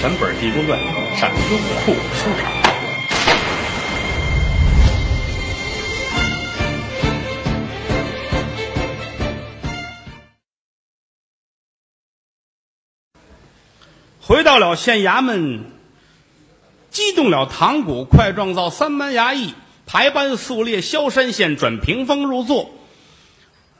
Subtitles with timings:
[0.00, 0.78] 全本《地宫传》
[1.18, 2.52] 陕优酷收场。
[14.20, 15.64] 回到了县衙门，
[16.90, 19.54] 激动了堂鼓，快状造三班衙役，
[19.84, 22.70] 排班肃列，萧山县转屏风入座。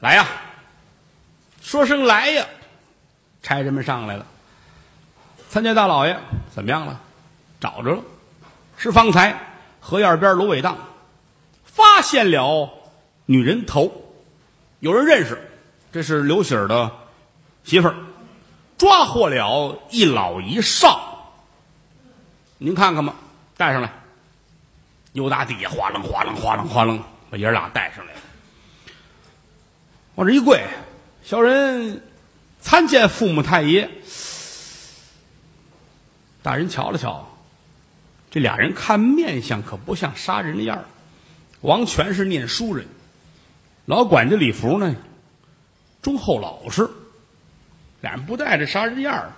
[0.01, 0.27] 来呀，
[1.61, 2.45] 说声来呀！
[3.41, 4.25] 差人们上来了。
[5.49, 6.19] 参见大老爷，
[6.53, 7.01] 怎么样了？
[7.59, 8.03] 找着了，
[8.77, 9.37] 是方才
[9.79, 10.77] 河沿边芦苇荡
[11.65, 12.69] 发现了
[13.25, 13.91] 女人头，
[14.79, 15.49] 有人认识，
[15.91, 16.91] 这是刘喜儿的
[17.63, 17.95] 媳妇儿。
[18.77, 21.33] 抓获了一老一少，
[22.59, 23.15] 您看看吧，
[23.57, 23.91] 带上来。
[25.13, 28.19] 又打底下哗楞哗楞哗楞哗楞，把爷俩带上来了。
[30.15, 30.63] 往这一跪，
[31.23, 32.03] 小人
[32.61, 33.89] 参见父母太爷。
[36.41, 37.27] 大人瞧了瞧，
[38.31, 40.85] 这俩人看面相可不像杀人的样儿。
[41.61, 42.87] 王全是念书人，
[43.85, 44.95] 老管家李福呢，
[46.01, 46.89] 忠厚老实。
[48.01, 49.33] 俩人不带着杀人样儿，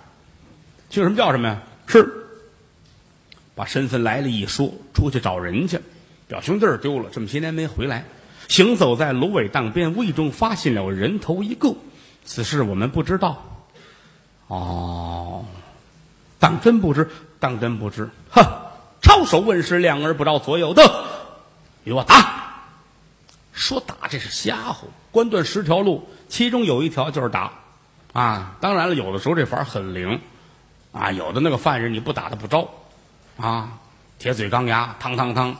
[0.88, 1.62] 姓什么叫什么呀？
[1.88, 2.26] 是，
[3.56, 5.80] 把身份来了一说，出去找人去，
[6.28, 8.04] 表兄弟丢了，这么些年没回来，
[8.48, 11.74] 行走在芦苇荡边，无意中发现了人头一个，
[12.24, 13.64] 此事我们不知道。
[14.46, 15.44] 哦，
[16.42, 18.42] 当真不知，当真不知，哼！
[19.00, 20.82] 抄手问世，两耳不着左右的，
[21.84, 22.64] 给我打！
[23.52, 27.52] 说打这是瞎唬，关断十条路，其中有一条就是打。
[28.12, 30.20] 啊，当然了，有的时候这法很灵，
[30.90, 32.68] 啊，有的那个犯人你不打他不招，
[33.36, 33.78] 啊，
[34.18, 35.54] 铁嘴钢牙，汤汤汤，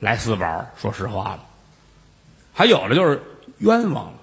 [0.00, 0.64] 来四宝。
[0.80, 1.40] 说实话了，
[2.54, 3.22] 还有的就是
[3.58, 4.14] 冤枉，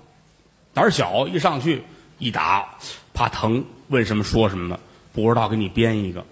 [0.73, 1.83] 胆小，一上去
[2.17, 2.67] 一打，
[3.13, 4.79] 怕疼，问什么说什么，
[5.21, 6.25] 不知道给你编一个。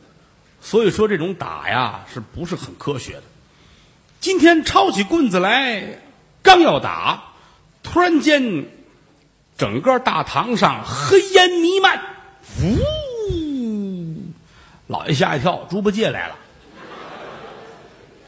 [0.61, 3.23] 所以说这种打呀，是不是很科学的？
[4.19, 5.99] 今天抄起棍子来，
[6.41, 7.23] 刚要打，
[7.83, 8.65] 突然间。
[9.57, 11.99] 整个大堂上黑烟弥漫，
[12.61, 12.77] 呜！
[14.85, 16.35] 老爷吓一跳，猪八戒来了，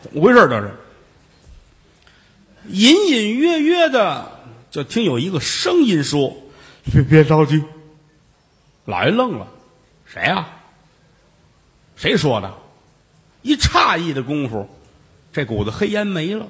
[0.01, 0.39] 怎么回事？
[0.49, 0.71] 这是
[2.69, 4.39] 隐隐约约的，
[4.71, 6.35] 就听有一个声音说
[6.91, 7.63] ：“别别着急。”
[8.85, 9.47] 老爷愣了，
[10.11, 10.47] 谁呀？
[11.95, 12.53] 谁说的？
[13.41, 14.69] 一诧异的功夫，
[15.31, 16.47] 这股子黑烟没了，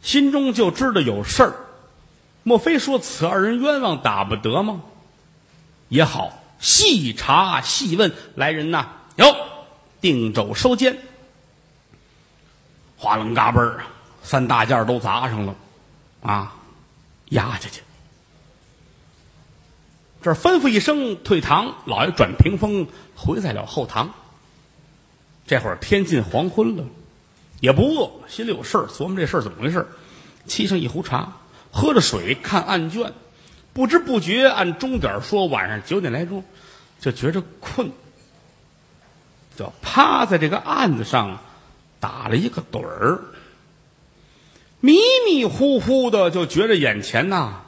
[0.00, 1.54] 心中就知道有事儿。
[2.42, 4.82] 莫非说此二人冤枉打不得吗？
[5.88, 9.34] 也好，细查细问来人呐，哟
[10.00, 10.98] 定肘收监，
[12.96, 13.84] 哗楞嘎嘣儿，
[14.22, 15.54] 三大件都砸上了，
[16.22, 16.54] 啊，
[17.30, 17.82] 押下去。
[20.24, 24.14] 这吩咐一声退堂，老爷转屏风回在了后堂。
[25.46, 26.84] 这会儿天近黄昏了，
[27.60, 29.86] 也不饿，心里有事儿，琢磨这事儿怎么回事
[30.48, 31.34] 沏上一壶茶。
[31.70, 33.12] 喝着水，看案卷，
[33.74, 36.42] 不知不觉按钟点说，晚上九点来钟，
[37.00, 37.92] 就觉着困，
[39.58, 41.40] 就趴在这个案子上
[42.00, 43.24] 打了一个盹儿，
[44.80, 44.96] 迷
[45.26, 47.60] 迷糊糊的就觉着眼前呐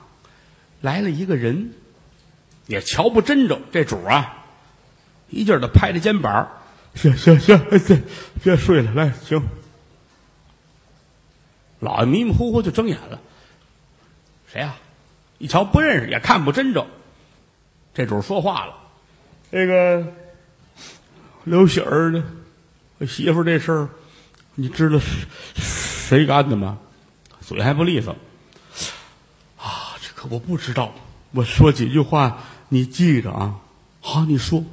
[0.81, 1.75] 来了一个人，
[2.66, 3.60] 也瞧不真着。
[3.72, 4.44] 这主啊，
[5.28, 6.49] 一劲儿的拍着肩膀，
[6.94, 8.03] 行行行，别
[8.43, 9.43] 别睡了，来行。
[11.81, 13.21] 老爷迷迷糊糊就睁眼了。
[14.50, 14.77] 谁呀？
[15.38, 16.87] 一瞧不认识，也看不真着。
[17.93, 18.75] 这主说话了
[19.50, 20.06] ：“那个
[21.44, 22.25] 刘喜儿呢？
[22.98, 23.88] 我媳妇这事儿，
[24.54, 26.78] 你知道是谁干的吗？”
[27.43, 28.16] 嘴还不利索。
[29.59, 30.94] 啊，这可我不知道。
[31.33, 33.56] 我说几句话，你记着啊。
[34.00, 34.65] 好，你说。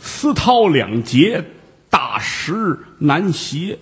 [0.00, 1.44] 丝绦两截，
[1.90, 3.78] 大石难携。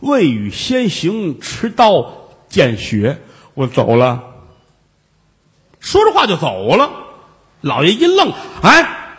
[0.00, 3.20] 未雨先行，持刀见血。
[3.54, 4.22] 我走了，
[5.80, 6.90] 说着话就走了。
[7.60, 8.32] 老爷一愣，
[8.62, 9.16] 哎，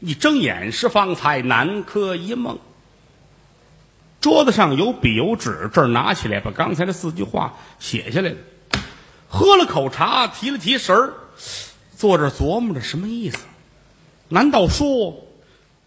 [0.00, 2.58] 一睁眼是方才南柯一梦。
[4.20, 8.36] 桌子上有笔有纸，这儿拿起来把刚才的四句话写下来了。
[9.28, 11.14] 喝了口茶，提了提神儿，
[11.96, 13.38] 坐这琢磨着什么意思？
[14.28, 15.26] 难道说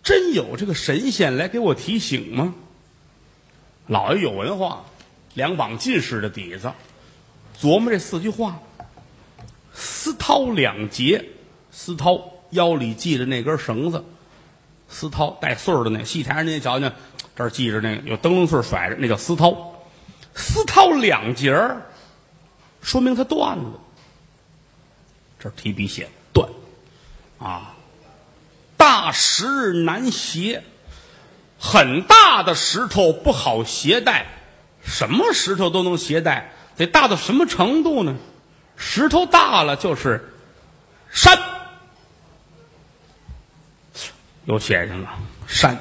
[0.03, 2.53] 真有这个神仙来给我提醒吗？
[3.87, 4.85] 老爷有文化，
[5.33, 6.71] 两膀进士的底子。
[7.59, 8.59] 琢磨这四句话：
[9.73, 11.29] 丝绦两截，
[11.71, 14.03] 丝绦腰里系着那根绳子，
[14.89, 16.91] 丝绦带穗儿的那戏台上您瞧瞧，
[17.35, 19.57] 这儿系着那个有灯笼穗甩着，那叫丝绦。
[20.35, 21.83] 丝绦两截儿，
[22.81, 23.79] 说明它断了。
[25.43, 26.47] 这提笔写断，
[27.37, 27.75] 啊，
[28.77, 30.63] 大石难携，
[31.59, 34.25] 很大的石头不好携带。
[34.85, 38.15] 什么石头都能携带，得大到什么程度呢？
[38.77, 40.33] 石头大了就是
[41.11, 41.37] 山，
[44.45, 45.77] 又写上了山。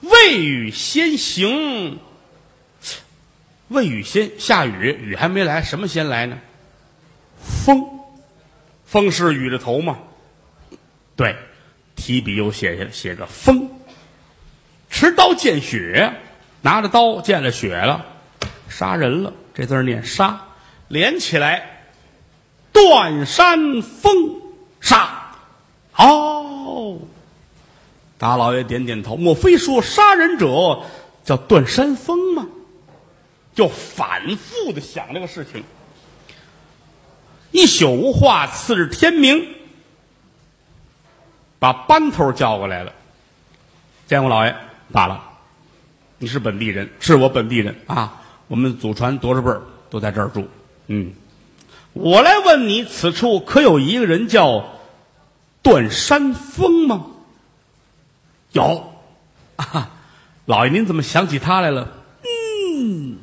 [0.00, 1.98] 未雨先行，
[3.68, 6.38] 未雨先下雨，雨还没来，什么先来呢？
[7.64, 7.95] 风，
[8.86, 9.98] 风是雨的头吗？
[11.16, 11.36] 对，
[11.96, 13.68] 提笔又写下写个风。
[14.88, 16.14] 持刀见血，
[16.62, 18.06] 拿着刀见了血了，
[18.68, 19.32] 杀人了。
[19.52, 20.46] 这字儿念杀，
[20.88, 21.88] 连起来，
[22.72, 24.40] 断山风
[24.80, 25.32] 杀。
[25.96, 26.98] 哦，
[28.18, 29.16] 大老爷点点头。
[29.16, 30.82] 莫非说杀人者
[31.24, 32.46] 叫断山风吗？
[33.54, 35.64] 就反复的想这个事情。
[37.56, 39.48] 一宿无话，次日天明，
[41.58, 42.92] 把班头叫过来了。
[44.06, 44.54] 见过老爷，
[44.92, 45.24] 罢了。
[46.18, 48.20] 你是本地人，是我本地人啊。
[48.48, 50.46] 我们祖传多少辈儿都在这儿住。
[50.88, 51.14] 嗯，
[51.94, 54.74] 我来问你，此处可有一个人叫
[55.62, 57.06] 段山峰吗？
[58.52, 58.92] 有。
[59.56, 59.92] 啊，
[60.44, 61.88] 老爷，您怎么想起他来了？
[62.22, 63.16] 嗯，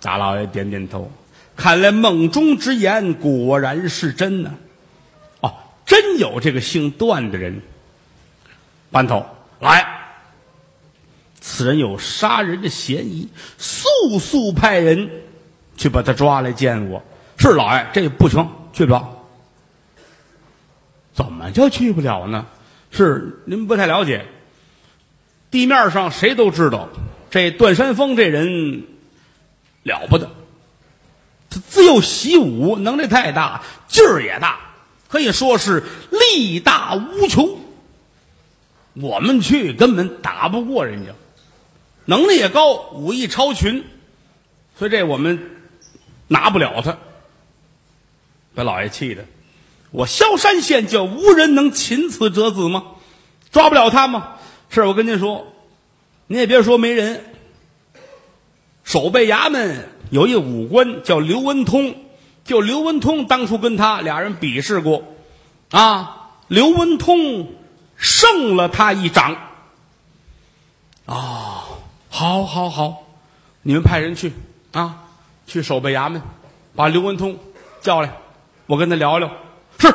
[0.00, 1.12] 大老爷点点头。
[1.56, 4.54] 看来梦中之言果然是真呢。
[5.40, 5.54] 哦，
[5.86, 7.62] 真有这个姓段的人。
[8.90, 9.26] 班头
[9.60, 9.86] 来。
[11.40, 13.28] 此人有杀人的嫌疑，
[13.58, 15.10] 速速派人
[15.76, 17.02] 去把他抓来见我。
[17.38, 19.24] 是老爷，这不行，去不了。
[21.12, 22.46] 怎么就去不了呢？
[22.90, 24.24] 是您不太了解。
[25.50, 26.88] 地面上谁都知道，
[27.30, 28.84] 这段山峰这人
[29.82, 30.30] 了不得，
[31.94, 34.58] 不习武，能力太大，劲儿也大，
[35.06, 37.56] 可以说是力大无穷。
[38.94, 41.12] 我们去根本打不过人家。
[42.04, 43.84] 能力也高，武艺超群，
[44.76, 45.52] 所以这我们
[46.26, 46.98] 拿不了他。
[48.56, 49.24] 把老爷气的，
[49.92, 52.86] 我萧山县就无人能擒此折子吗？
[53.52, 54.38] 抓不了他吗？
[54.68, 55.46] 是我跟您说，
[56.26, 57.24] 您也别说没人。
[58.82, 61.96] 守备衙门有一武官叫刘文通，
[62.44, 65.02] 就刘文通当初跟他俩人比试过，
[65.72, 67.52] 啊，刘文通
[67.96, 69.36] 胜了他一掌，
[71.06, 71.64] 啊。
[72.08, 73.08] 好，好，好，
[73.62, 74.32] 你们派人去
[74.70, 75.02] 啊，
[75.48, 76.22] 去守备衙门，
[76.76, 77.36] 把刘文通
[77.80, 78.12] 叫来，
[78.66, 79.28] 我跟他聊聊。
[79.80, 79.92] 是，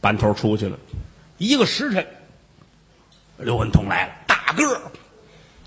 [0.00, 0.78] 班头出去了，
[1.38, 2.06] 一个时辰，
[3.38, 4.80] 刘文通来了，大个儿，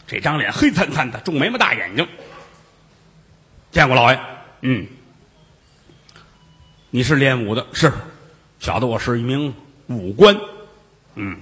[0.08, 2.08] 这张脸黑灿灿的，重眉毛大眼睛。
[3.74, 4.20] 见过老爷，
[4.62, 4.86] 嗯，
[6.92, 7.92] 你是练武的，是，
[8.60, 9.56] 晓得我是一名
[9.88, 10.40] 武官，
[11.16, 11.40] 嗯，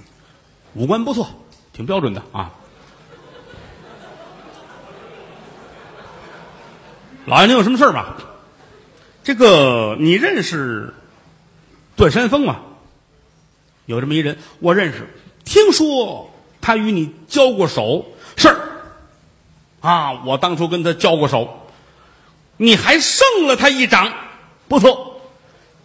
[0.72, 1.28] 武官不错，
[1.74, 2.22] 挺标准的。
[2.32, 2.52] 啊。
[7.26, 8.16] 老爷，您有什么事儿吗？
[9.22, 10.94] 这个你认识
[11.96, 12.62] 段山峰吗？
[13.84, 15.06] 有这么一人，我认识。
[15.44, 16.30] 听说
[16.62, 18.06] 他与你交过手，
[18.38, 18.56] 是。
[19.82, 21.61] 啊，我当初跟他交过手，
[22.56, 24.12] 你还胜了他一掌，
[24.68, 25.20] 不错，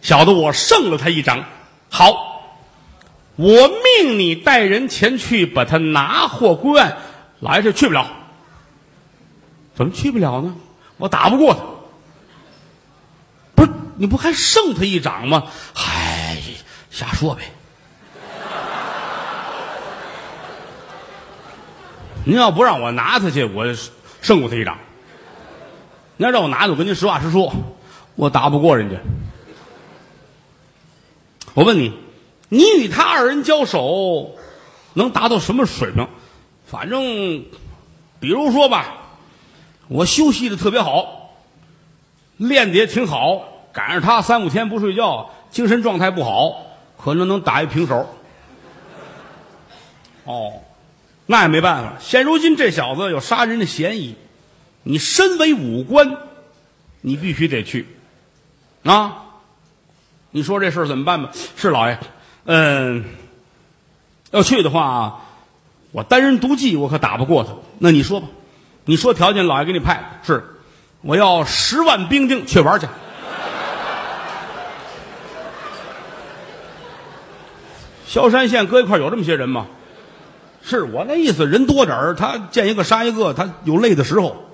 [0.00, 1.44] 小的我胜了他一掌。
[1.90, 2.52] 好，
[3.36, 6.98] 我命你带人前去把他拿获归案。
[7.40, 8.06] 老爷，这去不了，
[9.74, 10.56] 怎么去不了呢？
[10.96, 11.60] 我打不过他，
[13.54, 15.44] 不是你不还胜他一掌吗？
[15.74, 16.36] 嗨，
[16.90, 17.42] 瞎说呗。
[22.24, 23.72] 您要不让我拿他去，我
[24.20, 24.78] 胜过他一掌。
[26.18, 27.54] 那让我拿我跟您实话实说，
[28.16, 28.96] 我打不过人家。
[31.54, 31.92] 我问你，
[32.50, 34.36] 你与他二人交手，
[34.92, 36.06] 能达到什么水平？
[36.66, 37.44] 反正，
[38.20, 38.96] 比如说吧。
[39.88, 41.30] 我休息的特别好，
[42.36, 46.66] 练的也挺好，赶上他三五天不睡觉，精神状态不好，
[46.98, 48.06] 可能能打一平手。
[50.24, 50.52] 哦，
[51.24, 51.94] 那也没办法。
[52.00, 54.14] 现如今这小子有杀人的嫌疑，
[54.82, 56.16] 你身为武官，
[57.00, 57.86] 你必须得去
[58.84, 59.24] 啊！
[60.30, 61.30] 你说这事儿怎么办吧？
[61.56, 61.98] 是老爷，
[62.44, 63.04] 嗯，
[64.30, 65.22] 要去的话，
[65.90, 67.52] 我单人独骑，我可打不过他。
[67.78, 68.28] 那你说吧。
[68.84, 70.42] 你说条件，老爷给你派是，
[71.02, 72.86] 我要十万兵丁去玩去。
[78.06, 79.66] 萧山县搁一块有这么些人吗？
[80.62, 84.47] 是我那意思，人多点儿，他见一个杀一个，他有累的时候。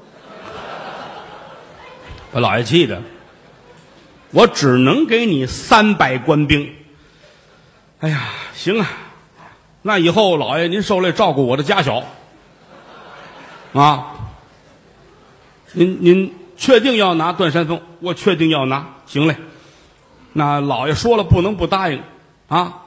[2.34, 3.00] 把老爷气的，
[4.32, 6.74] 我只能给你三百官兵。
[8.00, 8.88] 哎呀，行啊，
[9.82, 12.02] 那以后老爷您受累照顾我的家小
[13.72, 14.16] 啊。
[15.74, 17.80] 您您确定要拿段山峰？
[18.00, 18.96] 我确定要拿。
[19.06, 19.36] 行嘞，
[20.32, 22.02] 那老爷说了不能不答应
[22.48, 22.82] 啊。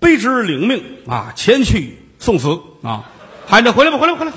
[0.00, 3.06] 卑职领命啊，前去送死啊。
[3.48, 4.32] 喊着回来吧，回来吧，回来。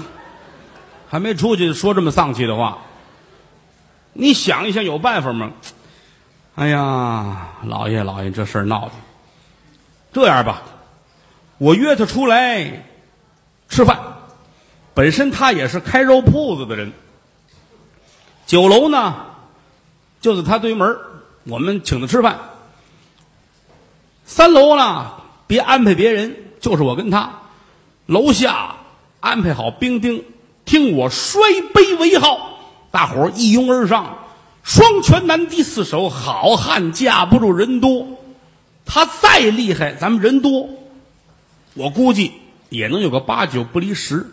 [1.08, 2.80] 还没出去说这么丧气的话。
[4.14, 5.52] 你想一想，有办法吗？
[6.56, 8.92] 哎呀，老爷老爷，这事儿闹的。
[10.14, 10.64] 这样吧，
[11.58, 12.86] 我约他出来
[13.70, 14.00] 吃饭。
[14.94, 16.92] 本身他也是开肉铺子的人，
[18.46, 19.28] 酒楼呢
[20.20, 20.98] 就在他对门
[21.46, 22.40] 我们请他吃饭。
[24.26, 25.14] 三楼呢，
[25.48, 27.40] 别安排别人，就是我跟他。
[28.06, 28.76] 楼下
[29.22, 30.26] 安排好兵丁，
[30.66, 31.42] 听我摔
[31.74, 32.60] 杯为号，
[32.92, 34.20] 大伙儿一拥而上，
[34.64, 38.08] 双拳难敌四手，好汉架不住人多。
[38.86, 40.70] 他再厉害，咱们人多，
[41.74, 42.34] 我估计
[42.70, 44.28] 也能有个八九不离十。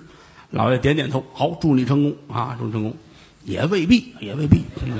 [0.50, 2.96] 老爷点点头，好，祝你成功啊，祝你成功。
[3.44, 4.62] 也未必，也未必。
[4.84, 4.98] 嗯、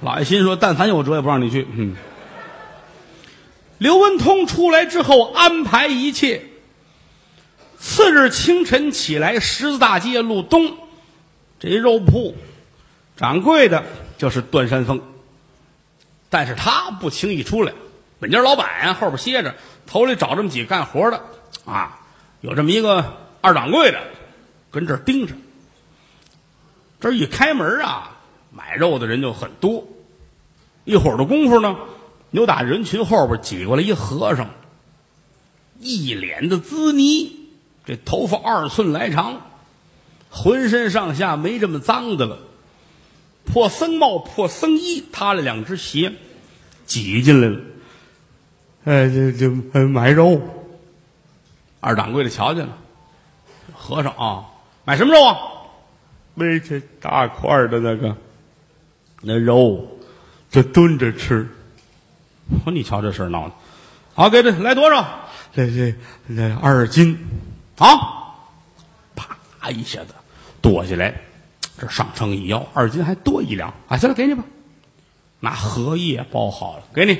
[0.00, 1.66] 老爷心说，但凡有辙，也不让你去。
[1.74, 1.96] 嗯。
[3.78, 6.46] 刘文通出来之后，安排一切。
[7.78, 10.76] 次日清晨起来，十字大街路东，
[11.62, 12.34] 这肉铺
[13.16, 13.84] 掌柜的
[14.18, 15.00] 就是段山峰。
[16.28, 17.72] 但是他不轻易出来，
[18.18, 19.54] 本家老板呀后边歇着，
[19.86, 21.22] 头里找这么几个干活的，
[21.64, 22.00] 啊，
[22.40, 24.00] 有这么一个二掌柜的，
[24.72, 25.34] 跟这儿盯着。
[26.98, 28.16] 这一开门啊，
[28.50, 29.86] 买肉的人就很多。
[30.84, 31.76] 一会儿的功夫呢，
[32.30, 34.50] 扭打人群后边挤过来一和尚，
[35.78, 37.50] 一脸的滋泥，
[37.84, 39.51] 这头发二寸来长，
[40.32, 42.38] 浑身上下没这么脏的了。
[43.44, 46.12] 破僧帽、破僧衣，塌了两只鞋，
[46.86, 47.60] 挤进来了。
[48.84, 49.48] 哎，这这
[49.86, 50.40] 买肉。
[51.80, 52.78] 二掌柜的瞧见了，
[53.74, 54.46] 和尚啊，
[54.84, 55.36] 买什么肉啊？
[56.34, 58.16] 买这大块的那个
[59.20, 59.98] 那肉，
[60.50, 61.48] 这炖着吃。
[62.64, 63.54] 我你瞧这事儿闹的，
[64.14, 65.28] 好，给这来多少？
[65.54, 65.94] 这这
[66.28, 67.18] 这二斤
[67.78, 68.36] 啊！
[69.14, 70.14] 啪一下子
[70.62, 71.20] 剁下来。
[71.78, 73.96] 这上称一腰，二斤还多一两啊！
[73.96, 74.44] 行了，给你吧，
[75.40, 77.18] 拿荷叶包好了，给你，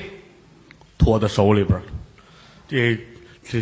[0.97, 1.81] 托在手里边
[2.69, 2.97] 这
[3.43, 3.61] 这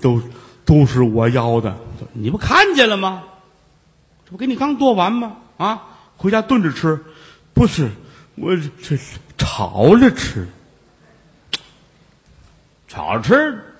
[0.00, 0.22] 都
[0.64, 1.76] 都是我要的，
[2.14, 3.24] 你不看见了吗？
[4.24, 5.36] 这不给你刚剁完吗？
[5.58, 5.82] 啊，
[6.16, 7.04] 回家炖着吃，
[7.52, 7.90] 不是
[8.36, 8.96] 我这
[9.36, 10.48] 炒着吃，
[12.88, 13.74] 炒着吃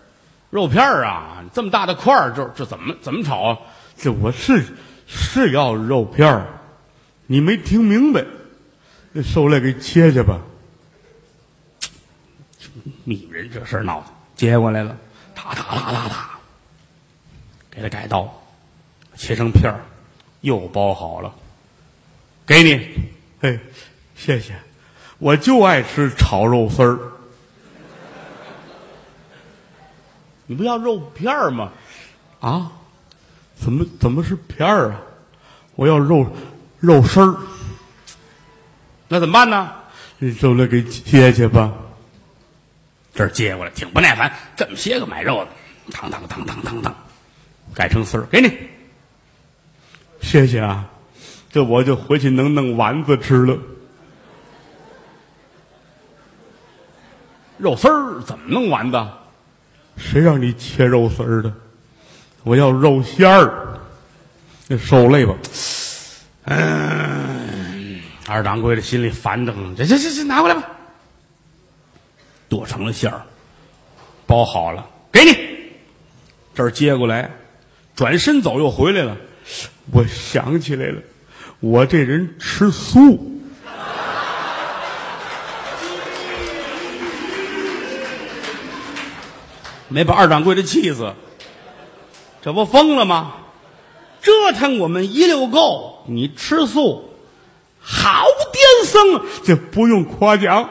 [0.51, 1.45] 肉片儿啊！
[1.55, 3.59] 这么大的块儿，这这怎么怎么炒啊？
[3.97, 4.67] 这我是。
[5.07, 6.47] 是要肉片儿，
[7.27, 8.25] 你没听明白？
[9.13, 10.41] 那收来给切去吧。
[13.05, 14.97] 女人这事儿闹的，接过来了，
[15.35, 16.31] 哒哒哒哒哒，
[17.71, 18.43] 给他改刀，
[19.17, 19.81] 切成片儿，
[20.41, 21.35] 又包好了，
[22.45, 22.95] 给你。
[23.41, 23.59] 哎，
[24.17, 24.55] 谢谢，
[25.19, 26.99] 我就爱吃炒肉丝儿。
[30.47, 31.73] 你不要肉片儿吗？
[32.41, 32.73] 啊？
[33.57, 35.01] 怎么怎么是片儿啊？
[35.75, 36.27] 我要肉
[36.79, 37.37] 肉丝儿，
[39.09, 39.73] 那怎么办呢？
[40.19, 41.73] 你就来给切去吧。
[43.13, 45.49] 这儿接过来，挺不耐烦，这么些个买肉的，
[45.93, 46.95] 当当当当当当，
[47.75, 48.51] 改成丝儿给你。
[50.21, 50.89] 谢谢啊，
[51.51, 53.59] 这我就回去能弄丸子吃了。
[57.59, 59.07] 肉丝儿怎么弄丸子？
[59.97, 61.53] 谁让你切肉丝儿的？
[62.47, 63.81] 我要肉馅儿，
[64.79, 65.35] 受累吧。
[66.45, 69.75] 嗯，二掌柜的心里烦的很。
[69.75, 70.63] 这这这这，拿过来吧。
[72.49, 73.23] 剁成了馅儿，
[74.29, 75.37] 包好了，给你。
[76.55, 77.33] 这儿接过来，
[77.97, 79.17] 转身走，又回来了。
[79.91, 81.03] 我想起来了，
[81.59, 83.43] 我这人吃素，
[89.89, 91.13] 没把二掌柜的气死。
[92.47, 93.33] 这不疯了吗？
[94.23, 96.05] 折腾我们一溜够！
[96.07, 97.11] 你吃素，
[97.81, 100.71] 好癫僧，这不用夸奖。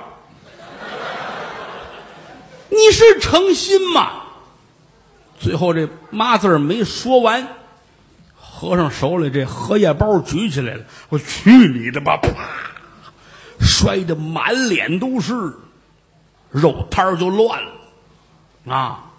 [2.70, 4.10] 你是诚心吗？
[5.38, 7.46] 最后这妈字儿没说完，
[8.40, 10.86] 和尚手里这荷叶包举起来了。
[11.10, 12.16] 我去你的吧！
[12.16, 12.30] 啪，
[13.60, 15.34] 摔得满脸都是，
[16.52, 18.74] 肉摊儿就乱了。
[18.74, 19.12] 啊，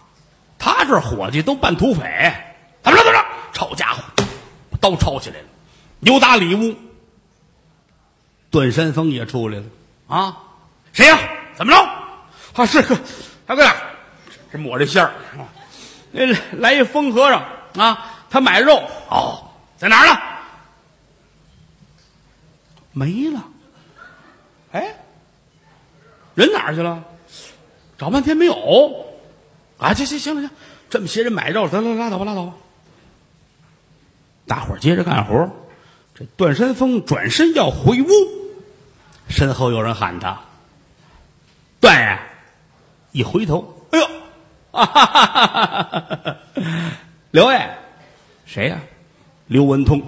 [0.58, 2.32] 他这伙计都扮土匪。
[2.86, 3.04] 怎么着？
[3.04, 3.26] 怎么着？
[3.52, 4.02] 抄家伙，
[4.80, 5.46] 刀抄起来了，
[6.00, 6.76] 扭打里屋。
[8.50, 9.64] 段山峰也出来了
[10.06, 10.38] 啊！
[10.92, 11.18] 谁呀？
[11.56, 11.78] 怎么着？
[12.54, 12.96] 啊，是个
[13.44, 13.74] 大哥呀，
[14.52, 15.50] 这抹着馅儿啊，
[16.12, 16.26] 那
[16.58, 17.42] 来一疯和尚
[17.76, 20.20] 啊，他买肉哦，在哪儿呢？
[22.92, 23.44] 没了。
[24.72, 24.94] 哎，
[26.34, 27.02] 人哪儿去了？
[27.98, 29.06] 找半天没有。
[29.78, 30.50] 啊，行行行了行，
[30.88, 32.54] 这么些人买肉，咱拉倒吧拉倒吧。
[34.46, 35.50] 大伙儿接着干活。
[36.14, 38.06] 这段山峰转身要回屋，
[39.28, 40.40] 身后有人喊他
[41.80, 42.18] ：“段爷！”
[43.12, 44.06] 一回头，哎呦，
[44.72, 46.36] 啊哈哈哈哈哈！
[47.30, 47.76] 刘爷，
[48.44, 48.78] 谁呀？
[49.46, 50.02] 刘文通。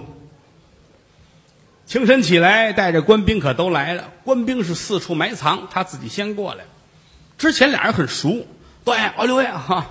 [1.85, 4.11] 清晨起来，带着官兵可都来了。
[4.23, 6.65] 官兵是四处埋藏，他自己先过来。
[7.37, 8.45] 之前俩人很熟。
[8.83, 9.87] 段爷，哦，刘爷哈，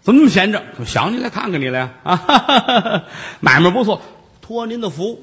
[0.00, 0.62] 怎么那么闲着？
[0.78, 3.04] 我想你来看看你来啊！
[3.40, 4.00] 买卖不错。
[4.40, 5.22] 托您的福，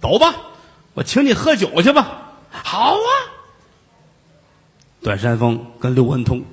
[0.00, 0.32] 走吧，
[0.94, 2.30] 我请你喝酒去吧。
[2.52, 3.10] 好啊，
[5.02, 6.44] 段山峰跟刘文通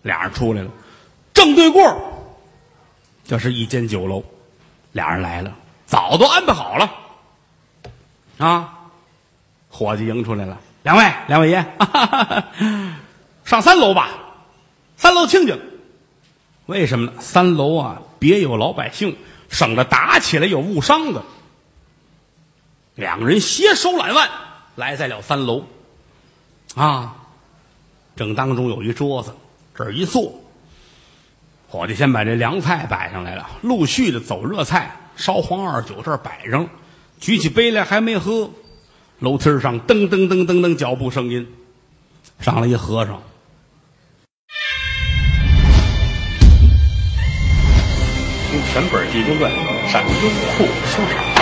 [0.00, 0.70] 俩人出来了，
[1.34, 1.82] 正对过
[3.26, 4.24] 这是一间酒楼，
[4.92, 5.52] 俩人来了，
[5.84, 6.90] 早都安排好了。
[8.38, 8.72] 啊，
[9.68, 11.66] 伙计迎出来了，两位，两位爷，
[13.44, 14.08] 上三楼吧，
[14.96, 15.60] 三楼清静。
[16.66, 17.12] 为什么呢？
[17.20, 19.16] 三楼啊，别有老百姓。
[19.48, 21.22] 省得打起来有误伤的，
[22.96, 24.28] 两个人携手揽腕
[24.74, 25.64] 来在了三楼，
[26.74, 27.14] 啊，
[28.16, 29.32] 正当中有一桌子，
[29.76, 30.40] 这儿一坐，
[31.68, 36.68] 伙计先把这凉菜摆上来了，陆续的走热菜，烧黄二酒这儿摆上，
[37.20, 38.50] 举起杯来还没喝，
[39.20, 41.46] 楼梯上噔噔噔噔噔脚步声音，
[42.40, 43.22] 上来一和尚。
[48.64, 49.50] 全本儿《狄公传》
[49.90, 51.35] 闪优酷收藏。